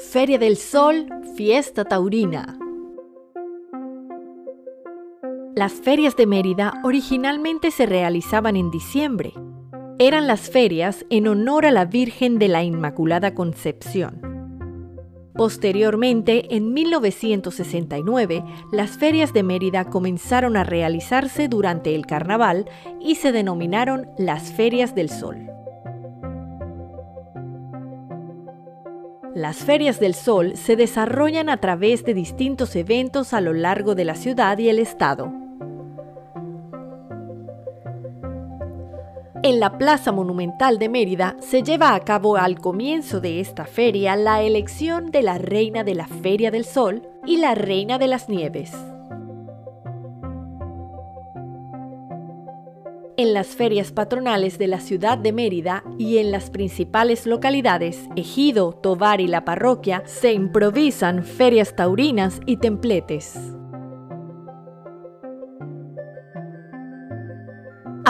Feria 0.00 0.38
del 0.38 0.56
Sol, 0.56 1.06
Fiesta 1.36 1.84
Taurina. 1.84 2.58
Las 5.54 5.74
ferias 5.74 6.16
de 6.16 6.26
Mérida 6.26 6.80
originalmente 6.82 7.70
se 7.70 7.86
realizaban 7.86 8.56
en 8.56 8.70
diciembre. 8.70 9.34
Eran 9.98 10.26
las 10.26 10.50
ferias 10.50 11.04
en 11.10 11.28
honor 11.28 11.66
a 11.66 11.70
la 11.70 11.84
Virgen 11.84 12.38
de 12.38 12.48
la 12.48 12.64
Inmaculada 12.64 13.34
Concepción. 13.34 14.20
Posteriormente, 15.34 16.56
en 16.56 16.72
1969, 16.72 18.42
las 18.72 18.96
ferias 18.96 19.32
de 19.32 19.42
Mérida 19.42 19.84
comenzaron 19.84 20.56
a 20.56 20.64
realizarse 20.64 21.46
durante 21.46 21.94
el 21.94 22.06
carnaval 22.06 22.68
y 23.00 23.16
se 23.16 23.32
denominaron 23.32 24.08
las 24.18 24.50
Ferias 24.50 24.94
del 24.94 25.10
Sol. 25.10 25.50
Las 29.34 29.58
ferias 29.58 30.00
del 30.00 30.14
sol 30.14 30.56
se 30.56 30.74
desarrollan 30.74 31.50
a 31.50 31.58
través 31.58 32.04
de 32.04 32.14
distintos 32.14 32.74
eventos 32.74 33.32
a 33.32 33.40
lo 33.40 33.52
largo 33.52 33.94
de 33.94 34.04
la 34.04 34.16
ciudad 34.16 34.58
y 34.58 34.68
el 34.68 34.80
estado. 34.80 35.32
En 39.42 39.60
la 39.60 39.78
Plaza 39.78 40.10
Monumental 40.10 40.78
de 40.78 40.88
Mérida 40.88 41.36
se 41.38 41.62
lleva 41.62 41.94
a 41.94 42.00
cabo 42.00 42.36
al 42.36 42.58
comienzo 42.58 43.20
de 43.20 43.40
esta 43.40 43.64
feria 43.64 44.16
la 44.16 44.42
elección 44.42 45.12
de 45.12 45.22
la 45.22 45.38
Reina 45.38 45.84
de 45.84 45.94
la 45.94 46.08
Feria 46.08 46.50
del 46.50 46.64
Sol 46.64 47.08
y 47.24 47.36
la 47.36 47.54
Reina 47.54 47.98
de 47.98 48.08
las 48.08 48.28
Nieves. 48.28 48.72
En 53.20 53.34
las 53.34 53.48
ferias 53.48 53.92
patronales 53.92 54.58
de 54.58 54.66
la 54.66 54.80
ciudad 54.80 55.18
de 55.18 55.32
Mérida 55.32 55.84
y 55.98 56.16
en 56.18 56.30
las 56.30 56.48
principales 56.48 57.26
localidades, 57.26 58.08
Ejido, 58.16 58.72
Tovar 58.72 59.20
y 59.20 59.26
la 59.26 59.44
parroquia, 59.44 60.02
se 60.06 60.32
improvisan 60.32 61.24
ferias 61.24 61.76
taurinas 61.76 62.40
y 62.46 62.56
templetes. 62.56 63.59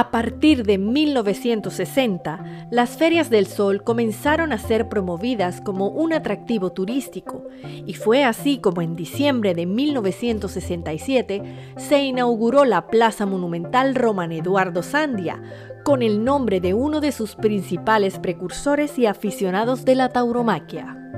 A 0.01 0.11
partir 0.11 0.65
de 0.65 0.79
1960, 0.79 2.69
las 2.71 2.97
ferias 2.97 3.29
del 3.29 3.45
sol 3.45 3.85
comenzaron 3.85 4.51
a 4.51 4.57
ser 4.57 4.89
promovidas 4.89 5.61
como 5.61 5.89
un 5.89 6.15
atractivo 6.15 6.73
turístico, 6.73 7.45
y 7.85 7.93
fue 7.93 8.25
así 8.25 8.57
como 8.57 8.81
en 8.81 8.97
diciembre 8.97 9.53
de 9.53 9.67
1967 9.67 11.43
se 11.77 12.03
inauguró 12.03 12.65
la 12.65 12.87
Plaza 12.87 13.27
Monumental 13.27 13.95
Roman 13.95 14.33
Eduardo 14.33 14.83
Sandia, 14.83 15.43
con 15.85 16.03
el 16.03 16.25
nombre 16.25 16.63
de 16.63 16.73
uno 16.73 17.03
de 17.03 17.13
sus 17.13 17.35
principales 17.35 18.19
precursores 18.19 18.99
y 18.99 19.05
aficionados 19.05 19.85
de 19.85 19.97
la 19.97 20.09
tauromaquia. 20.09 21.10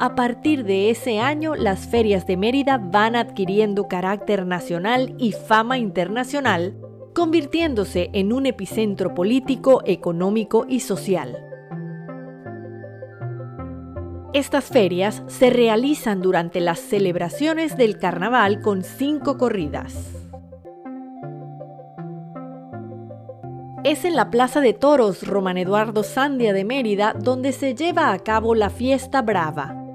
A 0.00 0.14
partir 0.14 0.64
de 0.64 0.90
ese 0.90 1.18
año, 1.18 1.56
las 1.56 1.88
ferias 1.88 2.24
de 2.24 2.36
Mérida 2.36 2.78
van 2.78 3.16
adquiriendo 3.16 3.88
carácter 3.88 4.46
nacional 4.46 5.16
y 5.18 5.32
fama 5.32 5.76
internacional, 5.76 6.76
convirtiéndose 7.16 8.08
en 8.12 8.32
un 8.32 8.46
epicentro 8.46 9.12
político, 9.12 9.82
económico 9.86 10.66
y 10.68 10.80
social. 10.80 11.36
Estas 14.32 14.66
ferias 14.66 15.24
se 15.26 15.50
realizan 15.50 16.22
durante 16.22 16.60
las 16.60 16.78
celebraciones 16.78 17.76
del 17.76 17.98
carnaval 17.98 18.60
con 18.60 18.84
cinco 18.84 19.36
corridas. 19.36 20.14
Es 23.82 24.04
en 24.04 24.14
la 24.14 24.30
Plaza 24.30 24.60
de 24.60 24.74
Toros 24.74 25.26
Roman 25.26 25.58
Eduardo 25.58 26.04
Sandia 26.04 26.52
de 26.52 26.64
Mérida 26.64 27.14
donde 27.18 27.50
se 27.50 27.74
lleva 27.74 28.12
a 28.12 28.18
cabo 28.20 28.54
la 28.54 28.70
fiesta 28.70 29.22
brava, 29.22 29.87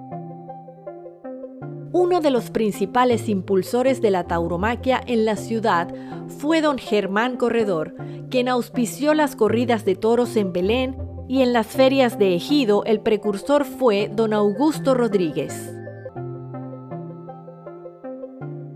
uno 1.93 2.21
de 2.21 2.31
los 2.31 2.49
principales 2.49 3.29
impulsores 3.29 4.01
de 4.01 4.09
la 4.09 4.25
tauromaquia 4.25 4.99
en 5.05 5.25
la 5.25 5.35
ciudad 5.35 5.93
fue 6.39 6.59
don 6.59 6.79
Germán 6.79 7.37
Corredor, 7.37 7.95
quien 8.31 8.49
auspició 8.49 9.13
las 9.13 9.35
corridas 9.35 9.85
de 9.85 9.95
toros 9.95 10.35
en 10.35 10.51
Belén 10.53 10.97
y 11.29 11.43
en 11.43 11.53
las 11.53 11.67
ferias 11.67 12.17
de 12.17 12.33
Ejido 12.33 12.83
el 12.85 12.99
precursor 12.99 13.63
fue 13.63 14.09
don 14.11 14.33
Augusto 14.33 14.95
Rodríguez. 14.95 15.71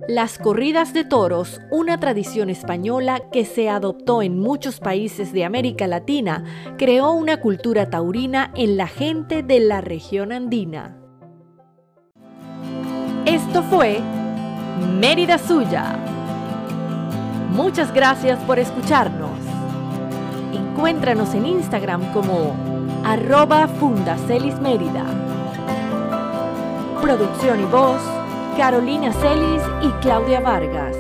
Las 0.08 0.38
corridas 0.38 0.94
de 0.94 1.04
toros, 1.04 1.60
una 1.72 2.00
tradición 2.00 2.52
española 2.52 3.24
que 3.32 3.46
se 3.46 3.68
adoptó 3.68 4.22
en 4.22 4.40
muchos 4.40 4.80
países 4.80 5.34
de 5.34 5.44
América 5.44 5.88
Latina, 5.88 6.46
creó 6.78 7.12
una 7.14 7.42
cultura 7.42 7.90
taurina 7.90 8.52
en 8.56 8.78
la 8.78 8.88
gente 8.88 9.42
de 9.42 9.60
la 9.60 9.82
región 9.82 10.32
andina. 10.32 11.07
Esto 13.28 13.62
fue 13.62 14.00
Mérida 15.02 15.38
Suya. 15.38 15.98
Muchas 17.52 17.94
gracias 17.94 18.40
por 18.44 18.58
escucharnos. 18.58 19.38
Encuéntranos 20.54 21.34
en 21.34 21.46
Instagram 21.46 22.14
como 22.14 22.56
arroba 23.04 23.68
Fundacelis 23.68 24.58
Mérida. 24.62 25.04
Producción 27.02 27.60
y 27.60 27.66
voz, 27.66 28.02
Carolina 28.56 29.12
Celis 29.12 29.62
y 29.82 29.90
Claudia 30.02 30.40
Vargas. 30.40 30.96